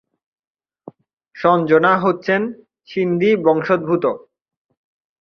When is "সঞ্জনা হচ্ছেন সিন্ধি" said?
1.35-3.31